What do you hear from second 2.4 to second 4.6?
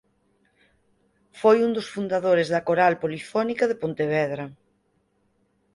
da Coral Polifónica de Pontevedra.